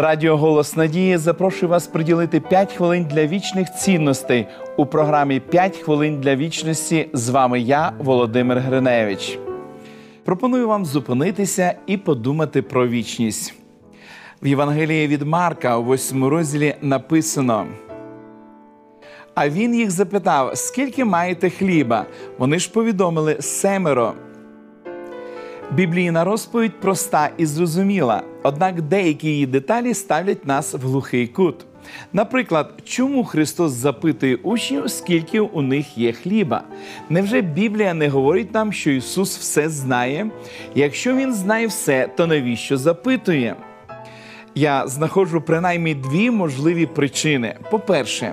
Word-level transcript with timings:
Радіо 0.00 0.36
Голос 0.36 0.76
Надії 0.76 1.16
запрошує 1.16 1.70
вас 1.70 1.86
приділити 1.86 2.40
5 2.40 2.72
хвилин 2.72 3.04
для 3.04 3.26
вічних 3.26 3.74
цінностей 3.74 4.46
у 4.76 4.86
програмі 4.86 5.42
«5 5.52 5.82
хвилин 5.82 6.20
для 6.20 6.36
вічності. 6.36 7.08
З 7.12 7.28
вами 7.28 7.60
я, 7.60 7.92
Володимир 7.98 8.58
Гриневич. 8.58 9.38
Пропоную 10.24 10.68
вам 10.68 10.84
зупинитися 10.84 11.74
і 11.86 11.96
подумати 11.96 12.62
про 12.62 12.88
вічність. 12.88 13.54
В 14.42 14.46
Євангелії 14.46 15.06
від 15.06 15.22
Марка 15.22 15.76
у 15.76 15.94
8 15.94 16.24
розділі 16.24 16.74
написано. 16.82 17.66
А 19.34 19.48
він 19.48 19.74
їх 19.74 19.90
запитав: 19.90 20.58
скільки 20.58 21.04
маєте 21.04 21.50
хліба? 21.50 22.06
Вони 22.38 22.58
ж 22.58 22.72
повідомили 22.72 23.36
семеро. 23.40 24.14
Біблійна 25.72 26.24
розповідь 26.24 26.80
проста 26.80 27.30
і 27.38 27.46
зрозуміла, 27.46 28.22
однак 28.42 28.82
деякі 28.82 29.28
її 29.28 29.46
деталі 29.46 29.94
ставлять 29.94 30.46
нас 30.46 30.74
в 30.74 30.80
глухий 30.80 31.26
кут. 31.26 31.54
Наприклад, 32.12 32.72
чому 32.84 33.24
Христос 33.24 33.72
запитує 33.72 34.36
учнів, 34.36 34.90
скільки 34.90 35.40
у 35.40 35.62
них 35.62 35.98
є 35.98 36.12
хліба? 36.12 36.62
Невже 37.08 37.40
Біблія 37.40 37.94
не 37.94 38.08
говорить 38.08 38.54
нам, 38.54 38.72
що 38.72 38.90
Ісус 38.90 39.38
все 39.38 39.68
знає? 39.68 40.30
Якщо 40.74 41.16
Він 41.16 41.34
знає 41.34 41.66
все, 41.66 42.08
то 42.16 42.26
навіщо 42.26 42.76
запитує? 42.76 43.56
Я 44.58 44.88
знаходжу 44.88 45.42
принаймні 45.46 45.94
дві 45.94 46.30
можливі 46.30 46.86
причини. 46.86 47.54
По-перше, 47.70 48.32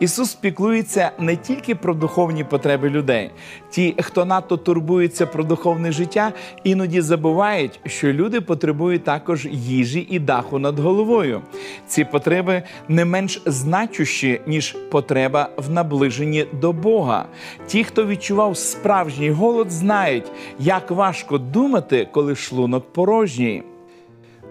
Ісус 0.00 0.34
піклується 0.34 1.10
не 1.18 1.36
тільки 1.36 1.74
про 1.74 1.94
духовні 1.94 2.44
потреби 2.44 2.90
людей. 2.90 3.30
Ті, 3.70 3.94
хто 4.00 4.24
надто 4.24 4.56
турбується 4.56 5.26
про 5.26 5.44
духовне 5.44 5.92
життя, 5.92 6.32
іноді 6.64 7.00
забувають, 7.00 7.80
що 7.86 8.12
люди 8.12 8.40
потребують 8.40 9.04
також 9.04 9.48
їжі 9.50 10.06
і 10.10 10.18
даху 10.18 10.58
над 10.58 10.78
головою. 10.78 11.40
Ці 11.86 12.04
потреби 12.04 12.62
не 12.88 13.04
менш 13.04 13.42
значущі, 13.46 14.40
ніж 14.46 14.76
потреба 14.90 15.48
в 15.56 15.70
наближенні 15.70 16.46
до 16.60 16.72
Бога. 16.72 17.26
Ті, 17.66 17.84
хто 17.84 18.06
відчував 18.06 18.56
справжній 18.56 19.30
голод, 19.30 19.70
знають, 19.70 20.32
як 20.58 20.90
важко 20.90 21.38
думати, 21.38 22.08
коли 22.12 22.36
шлунок 22.36 22.92
порожній. 22.92 23.62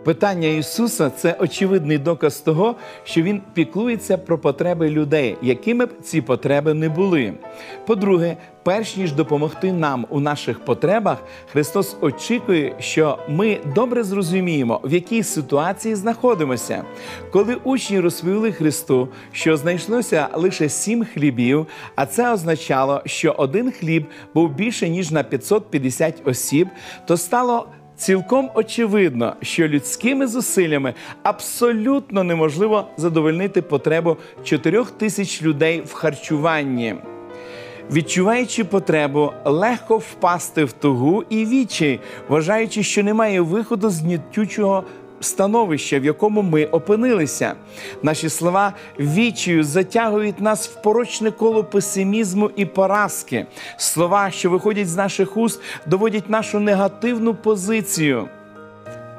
Питання 0.03 0.47
Ісуса 0.47 1.09
це 1.09 1.35
очевидний 1.39 1.97
доказ 1.97 2.39
того, 2.39 2.75
що 3.03 3.21
Він 3.21 3.41
піклується 3.53 4.17
про 4.17 4.37
потреби 4.37 4.89
людей, 4.89 5.37
якими 5.41 5.85
б 5.85 5.89
ці 6.03 6.21
потреби 6.21 6.73
не 6.73 6.89
були. 6.89 7.33
По-друге, 7.87 8.37
перш 8.63 8.97
ніж 8.97 9.11
допомогти 9.11 9.73
нам 9.73 10.05
у 10.09 10.19
наших 10.19 10.65
потребах, 10.65 11.17
Христос 11.51 11.95
очікує, 12.01 12.75
що 12.79 13.19
ми 13.29 13.59
добре 13.75 14.03
зрозуміємо, 14.03 14.81
в 14.83 14.93
якій 14.93 15.23
ситуації 15.23 15.95
знаходимося. 15.95 16.83
Коли 17.31 17.55
учні 17.63 17.99
розповіли 17.99 18.51
Христу, 18.51 19.07
що 19.31 19.57
знайшлося 19.57 20.27
лише 20.33 20.69
сім 20.69 21.05
хлібів, 21.05 21.67
а 21.95 22.05
це 22.05 22.33
означало, 22.33 23.01
що 23.05 23.35
один 23.37 23.71
хліб 23.71 24.05
був 24.33 24.49
більше 24.49 24.89
ніж 24.89 25.11
на 25.11 25.23
550 25.23 26.21
осіб, 26.25 26.67
то 27.05 27.17
стало 27.17 27.67
Цілком 28.01 28.51
очевидно, 28.53 29.35
що 29.41 29.67
людськими 29.67 30.27
зусиллями 30.27 30.93
абсолютно 31.23 32.23
неможливо 32.23 32.87
задовольнити 32.97 33.61
потребу 33.61 34.17
4 34.43 34.83
тисяч 34.97 35.43
людей 35.43 35.83
в 35.85 35.93
харчуванні. 35.93 36.95
Відчуваючи 37.91 38.63
потребу, 38.63 39.31
легко 39.45 39.97
впасти 39.97 40.63
в 40.63 40.71
тугу 40.71 41.23
і 41.29 41.45
вічі, 41.45 41.99
вважаючи, 42.27 42.83
що 42.83 43.03
немає 43.03 43.41
виходу 43.41 43.89
з 43.89 43.99
гнітючого 43.99 44.83
становище, 45.21 45.99
в 45.99 46.05
якому 46.05 46.41
ми 46.41 46.65
опинилися. 46.65 47.53
Наші 48.03 48.29
слова 48.29 48.73
вічію 48.99 49.63
затягують 49.63 50.41
нас 50.41 50.67
в 50.67 50.81
порочне 50.81 51.31
коло 51.31 51.63
песимізму 51.63 52.51
і 52.55 52.65
поразки. 52.65 53.45
Слова, 53.77 54.31
що 54.31 54.49
виходять 54.49 54.89
з 54.89 54.95
наших 54.95 55.37
уст, 55.37 55.61
доводять 55.85 56.29
нашу 56.29 56.59
негативну 56.59 57.35
позицію. 57.35 58.29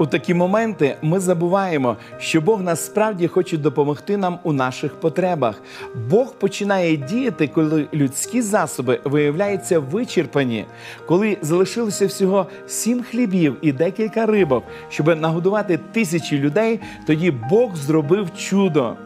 У 0.02 0.06
такі 0.06 0.34
моменти 0.34 0.96
ми 1.02 1.20
забуваємо, 1.20 1.96
що 2.18 2.40
Бог 2.40 2.62
насправді 2.62 3.28
хоче 3.28 3.56
допомогти 3.56 4.16
нам 4.16 4.38
у 4.42 4.52
наших 4.52 5.00
потребах. 5.00 5.62
Бог 6.10 6.34
починає 6.34 6.96
діяти, 6.96 7.48
коли 7.48 7.86
людські 7.94 8.42
засоби 8.42 9.00
виявляються 9.04 9.78
вичерпані, 9.78 10.64
коли 11.06 11.36
залишилося 11.42 12.06
всього 12.06 12.46
сім 12.66 13.02
хлібів 13.02 13.56
і 13.62 13.72
декілька 13.72 14.26
рибок, 14.26 14.64
щоб 14.88 15.20
нагодувати 15.20 15.78
тисячі 15.92 16.38
людей. 16.38 16.80
Тоді 17.06 17.30
Бог 17.30 17.76
зробив 17.76 18.28
чудо. 18.36 18.96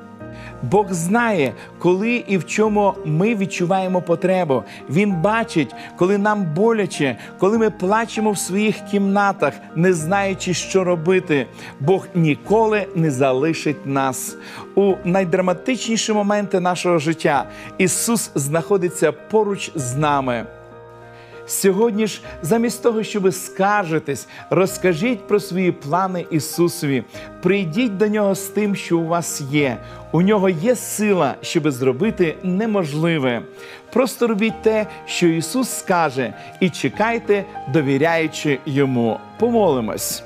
Бог 0.62 0.92
знає, 0.92 1.52
коли 1.78 2.24
і 2.26 2.38
в 2.38 2.46
чому 2.46 2.94
ми 3.04 3.34
відчуваємо 3.34 4.02
потребу. 4.02 4.62
Він 4.90 5.12
бачить, 5.12 5.74
коли 5.96 6.18
нам 6.18 6.54
боляче, 6.54 7.16
коли 7.38 7.58
ми 7.58 7.70
плачемо 7.70 8.30
в 8.30 8.38
своїх 8.38 8.76
кімнатах, 8.90 9.54
не 9.74 9.92
знаючи, 9.92 10.54
що 10.54 10.84
робити. 10.84 11.46
Бог 11.80 12.06
ніколи 12.14 12.86
не 12.94 13.10
залишить 13.10 13.86
нас. 13.86 14.36
У 14.74 14.94
найдраматичніші 15.04 16.12
моменти 16.12 16.60
нашого 16.60 16.98
життя 16.98 17.44
Ісус 17.78 18.30
знаходиться 18.34 19.12
поруч 19.12 19.70
з 19.74 19.96
нами. 19.96 20.46
Сьогодні 21.46 22.06
ж, 22.06 22.20
замість 22.42 22.82
того, 22.82 23.02
щоб 23.02 23.34
скаржитись, 23.34 24.28
розкажіть 24.50 25.28
про 25.28 25.40
свої 25.40 25.72
плани 25.72 26.26
Ісусові. 26.30 27.04
Прийдіть 27.42 27.96
до 27.96 28.08
Нього 28.08 28.34
з 28.34 28.42
тим, 28.46 28.76
що 28.76 28.98
у 28.98 29.06
вас 29.06 29.40
є. 29.40 29.76
У 30.12 30.22
нього 30.22 30.48
є 30.48 30.76
сила, 30.76 31.34
щоб 31.42 31.70
зробити 31.70 32.36
неможливе. 32.42 33.42
Просто 33.92 34.26
робіть 34.26 34.62
те, 34.62 34.86
що 35.06 35.26
Ісус 35.26 35.70
скаже, 35.70 36.34
і 36.60 36.70
чекайте, 36.70 37.44
довіряючи 37.72 38.58
йому. 38.66 39.20
Помолимось. 39.38 40.22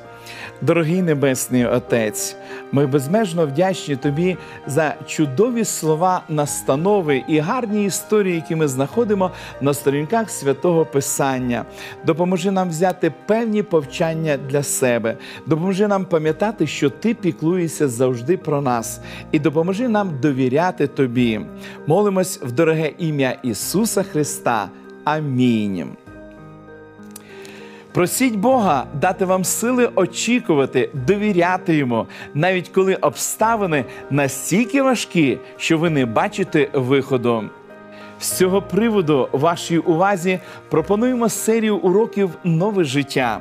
Дорогий 0.63 1.03
Небесний 1.03 1.67
Отець, 1.67 2.37
ми 2.73 2.87
безмежно 2.87 3.47
вдячні 3.47 3.97
Тобі 3.97 4.37
за 4.67 4.95
чудові 5.07 5.65
слова, 5.65 6.23
настанови 6.29 7.25
і 7.29 7.39
гарні 7.39 7.85
історії, 7.85 8.35
які 8.35 8.57
ми 8.57 8.69
знаходимо 8.69 9.31
на 9.61 9.75
сторінках 9.75 10.31
святого 10.31 10.85
Писання. 10.85 11.65
Допоможи 12.07 12.51
нам 12.51 12.69
взяти 12.69 13.13
певні 13.27 13.63
повчання 13.63 14.37
для 14.37 14.63
себе, 14.63 15.17
допоможи 15.47 15.89
нам 15.89 16.05
пам'ятати, 16.05 16.67
що 16.67 16.91
Ти 16.91 17.15
піклуєшся 17.15 17.89
завжди 17.89 18.37
про 18.37 18.61
нас, 18.61 19.01
і 19.33 19.39
допоможи 19.39 19.89
нам 19.89 20.11
довіряти 20.23 20.87
Тобі. 20.87 21.41
Молимось 21.87 22.41
в 22.43 22.53
дороге 22.53 22.93
ім'я 22.99 23.31
Ісуса 23.43 24.03
Христа. 24.03 24.69
Амінь. 25.05 25.89
Просіть 27.93 28.37
Бога 28.37 28.87
дати 29.01 29.25
вам 29.25 29.45
сили 29.45 29.91
очікувати, 29.95 30.91
довіряти 31.07 31.77
йому, 31.77 32.07
навіть 32.35 32.69
коли 32.69 32.95
обставини 32.95 33.85
настільки 34.11 34.83
важкі, 34.83 35.39
що 35.57 35.79
ви 35.79 35.91
не 35.91 36.07
бачите 36.07 36.69
виходу. 36.75 37.45
З 38.21 38.33
цього 38.33 38.63
приводу 38.63 39.29
вашій 39.33 39.79
увазі 39.79 40.41
пропонуємо 40.69 41.29
серію 41.29 41.77
уроків 41.77 42.31
нове 42.45 42.85
життя. 42.85 43.41